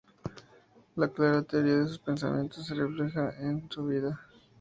La 0.95 1.09
clara 1.09 1.43
teoría 1.43 1.75
de 1.75 1.87
sus 1.87 1.99
pensamientos 1.99 2.65
se 2.65 2.73
refleja 2.73 3.35
en 3.39 3.69
su 3.69 3.85
vida. 3.85 4.19